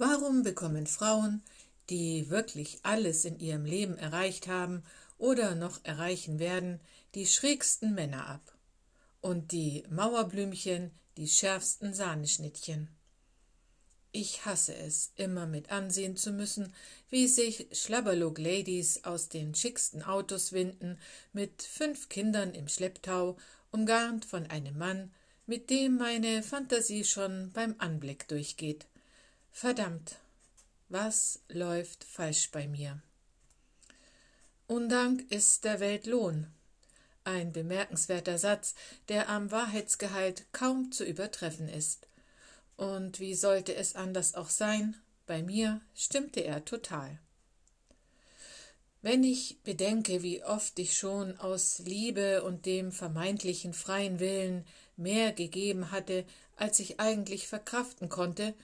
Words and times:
Warum 0.00 0.44
bekommen 0.44 0.86
Frauen, 0.86 1.42
die 1.90 2.30
wirklich 2.30 2.78
alles 2.84 3.24
in 3.24 3.40
ihrem 3.40 3.64
Leben 3.64 3.98
erreicht 3.98 4.46
haben 4.46 4.84
oder 5.18 5.56
noch 5.56 5.84
erreichen 5.84 6.38
werden, 6.38 6.78
die 7.16 7.26
schrägsten 7.26 7.94
Männer 7.94 8.28
ab? 8.28 8.56
Und 9.20 9.50
die 9.50 9.82
Mauerblümchen 9.90 10.92
die 11.16 11.26
schärfsten 11.26 11.94
Sahneschnittchen? 11.94 12.86
Ich 14.12 14.44
hasse 14.46 14.72
es, 14.72 15.10
immer 15.16 15.46
mit 15.46 15.72
ansehen 15.72 16.16
zu 16.16 16.30
müssen, 16.30 16.72
wie 17.10 17.26
sich 17.26 17.66
Schlabberlook-Ladies 17.72 19.02
aus 19.02 19.28
den 19.28 19.52
schicksten 19.56 20.04
Autos 20.04 20.52
winden, 20.52 20.96
mit 21.32 21.60
fünf 21.60 22.08
Kindern 22.08 22.54
im 22.54 22.68
Schlepptau, 22.68 23.36
umgarnt 23.72 24.24
von 24.24 24.46
einem 24.46 24.78
Mann, 24.78 25.12
mit 25.46 25.70
dem 25.70 25.96
meine 25.96 26.44
Fantasie 26.44 27.02
schon 27.02 27.50
beim 27.52 27.74
Anblick 27.78 28.28
durchgeht. 28.28 28.86
Verdammt, 29.60 30.20
was 30.88 31.40
läuft 31.48 32.04
falsch 32.04 32.52
bei 32.52 32.68
mir? 32.68 33.02
Undank 34.68 35.28
ist 35.32 35.64
der 35.64 35.80
Welt 35.80 36.06
Lohn. 36.06 36.46
Ein 37.24 37.52
bemerkenswerter 37.52 38.38
Satz, 38.38 38.76
der 39.08 39.28
am 39.28 39.50
Wahrheitsgehalt 39.50 40.46
kaum 40.52 40.92
zu 40.92 41.04
übertreffen 41.04 41.68
ist. 41.68 42.06
Und 42.76 43.18
wie 43.18 43.34
sollte 43.34 43.74
es 43.74 43.96
anders 43.96 44.36
auch 44.36 44.48
sein? 44.48 44.94
Bei 45.26 45.42
mir 45.42 45.80
stimmte 45.92 46.44
er 46.44 46.64
total. 46.64 47.18
Wenn 49.02 49.24
ich 49.24 49.60
bedenke, 49.64 50.22
wie 50.22 50.44
oft 50.44 50.78
ich 50.78 50.96
schon 50.96 51.36
aus 51.36 51.80
Liebe 51.80 52.44
und 52.44 52.64
dem 52.64 52.92
vermeintlichen 52.92 53.74
freien 53.74 54.20
Willen 54.20 54.64
mehr 54.96 55.32
gegeben 55.32 55.90
hatte, 55.90 56.24
als 56.54 56.78
ich 56.78 57.00
eigentlich 57.00 57.48
verkraften 57.48 58.08
konnte, 58.08 58.54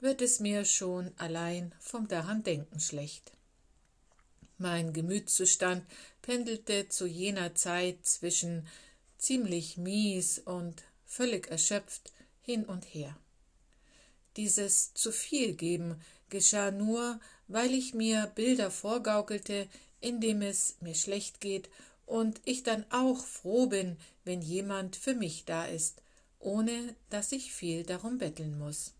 wird 0.00 0.22
es 0.22 0.40
mir 0.40 0.64
schon 0.64 1.12
allein 1.16 1.74
vom 1.80 2.08
Darandenken 2.08 2.80
schlecht. 2.80 3.32
Mein 4.58 4.92
Gemütszustand 4.92 5.84
pendelte 6.22 6.88
zu 6.88 7.06
jener 7.06 7.54
Zeit 7.54 8.06
zwischen 8.06 8.66
ziemlich 9.18 9.76
mies 9.76 10.38
und 10.38 10.82
völlig 11.06 11.48
erschöpft 11.48 12.12
hin 12.40 12.64
und 12.64 12.84
her. 12.84 13.16
Dieses 14.36 14.94
zu 14.94 15.12
viel 15.12 15.54
geben 15.54 16.00
geschah 16.28 16.70
nur, 16.70 17.20
weil 17.48 17.72
ich 17.72 17.94
mir 17.94 18.26
Bilder 18.34 18.70
vorgaukelte, 18.70 19.68
in 20.00 20.20
dem 20.20 20.42
es 20.42 20.76
mir 20.80 20.94
schlecht 20.94 21.40
geht 21.40 21.68
und 22.06 22.40
ich 22.44 22.62
dann 22.62 22.84
auch 22.90 23.24
froh 23.24 23.66
bin, 23.66 23.96
wenn 24.24 24.42
jemand 24.42 24.96
für 24.96 25.14
mich 25.14 25.44
da 25.44 25.64
ist, 25.64 26.02
ohne 26.38 26.94
dass 27.10 27.32
ich 27.32 27.52
viel 27.52 27.84
darum 27.84 28.18
betteln 28.18 28.58
muss. 28.58 28.92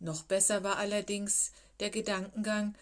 Noch 0.00 0.22
besser 0.22 0.62
war 0.62 0.76
allerdings 0.76 1.52
der 1.80 1.90
Gedankengang, 1.90 2.76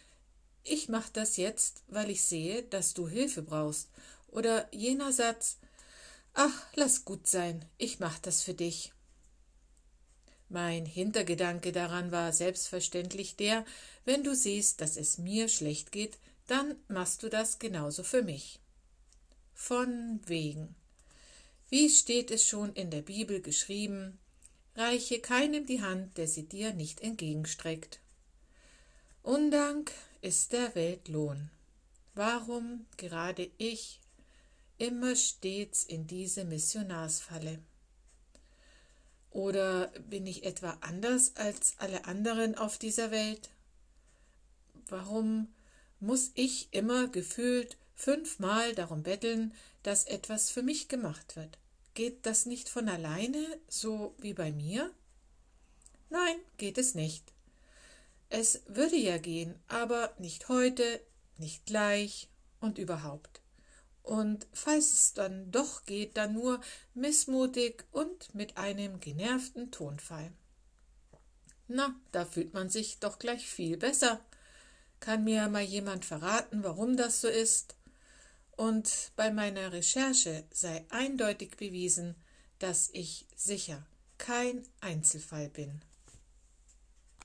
ich 0.64 0.89
mach 0.89 1.09
das 1.09 1.36
jetzt, 1.36 1.84
weil 1.86 2.11
ich 2.11 2.25
sehe, 2.25 2.62
dass 2.64 2.92
du 2.92 3.09
Hilfe 3.09 3.42
brauchst, 3.42 3.89
oder 4.28 4.69
jener 4.75 5.12
Satz, 5.12 5.59
ach, 6.34 6.67
lass 6.75 7.05
gut 7.05 7.28
sein, 7.28 7.64
ich 7.78 8.00
mach 8.00 8.19
das 8.19 8.42
für 8.42 8.55
dich. 8.55 8.92
Mein 10.48 10.84
Hintergedanke 10.87 11.72
daran 11.72 12.12
war 12.12 12.33
selbstverständlich 12.33 13.37
der, 13.37 13.64
wenn 14.05 14.22
du 14.22 14.34
siehst, 14.34 14.81
dass 14.81 14.97
es 14.97 15.19
mir 15.19 15.48
schlecht 15.48 15.92
geht, 15.92 16.19
dann 16.47 16.77
machst 16.89 17.22
du 17.22 17.28
das 17.28 17.59
genauso 17.59 18.03
für 18.03 18.22
mich. 18.22 18.61
Von 19.55 20.20
wegen. 20.27 20.77
Wie 21.69 21.91
steht 21.91 22.31
es 22.31 22.47
schon 22.47 22.72
in 22.75 22.91
der 22.91 23.03
Bibel 23.03 23.41
geschrieben, 23.41 24.19
reiche 24.77 25.20
keinem 25.20 25.66
die 25.66 25.82
Hand, 25.82 26.16
der 26.19 26.28
sie 26.28 26.44
dir 26.44 26.72
nicht 26.72 27.00
entgegenstreckt. 27.00 28.00
Undank 29.22 29.92
ist 30.20 30.52
der 30.52 30.74
Welt 30.74 31.08
Lohn. 31.08 31.50
Warum 32.14 32.86
gerade 32.97 33.50
ich 33.58 34.00
immer 34.78 35.16
stets 35.16 35.84
in 35.84 36.06
diese 36.06 36.44
Missionarsfalle? 36.44 37.59
Oder 39.31 39.88
bin 40.09 40.26
ich 40.26 40.44
etwa 40.44 40.78
anders 40.81 41.36
als 41.36 41.75
alle 41.78 42.04
anderen 42.04 42.54
auf 42.54 42.78
dieser 42.78 43.10
Welt? 43.10 43.50
Warum 44.88 45.48
muss 46.00 46.31
ich 46.34 46.69
immer 46.70 47.09
gefühlt 47.09 47.76
fünfmal 47.94 48.75
darum 48.75 49.03
betteln, 49.03 49.53
dass 49.82 50.04
etwas 50.04 50.50
für 50.50 50.62
mich 50.62 50.88
gemacht 50.88 51.36
wird? 51.36 51.59
Geht 51.97 52.27
das 52.27 52.45
nicht 52.45 52.69
von 52.69 52.91
alleine, 52.91 53.59
so 53.69 54.15
wie 54.19 54.34
bei 54.34 54.53
mir? 54.53 54.93
Nein, 56.11 56.37
geht 56.59 56.77
es 56.77 56.95
nicht. 56.95 57.33
Es 58.29 58.61
würde 58.67 58.97
ja 58.97 59.17
gehen, 59.17 59.59
aber 59.67 60.15
nicht 60.19 60.51
heute, 60.51 61.01
nicht 61.39 61.65
gleich 61.65 62.29
und 62.61 62.77
überhaupt. 62.77 63.41
Und 64.03 64.47
falls 64.53 64.93
es 64.93 65.15
dann 65.15 65.51
doch 65.51 65.87
geht, 65.87 66.19
dann 66.19 66.34
nur 66.34 66.61
missmutig 66.93 67.84
und 67.93 68.34
mit 68.34 68.59
einem 68.59 69.01
genervten 69.01 69.71
Tonfall. 69.71 70.31
Na, 71.67 71.99
da 72.13 72.27
fühlt 72.27 72.53
man 72.53 72.69
sich 72.69 72.99
doch 72.99 73.19
gleich 73.19 73.49
viel 73.49 73.78
besser. 73.78 74.21
Kann 75.01 75.25
mir 75.25 75.49
mal 75.49 75.63
jemand 75.63 76.05
verraten, 76.05 76.63
warum 76.63 76.99
das 76.99 77.23
so 77.23 77.28
ist? 77.28 77.75
Und 78.56 79.12
bei 79.17 79.31
meiner 79.31 79.72
Recherche 79.72 80.44
sei 80.50 80.84
eindeutig 80.91 81.56
bewiesen, 81.56 82.17
dass 82.59 82.91
ich 82.93 83.27
sicher 83.37 83.87
kein 84.19 84.62
Einzelfall 84.81 85.49
bin. 85.49 85.83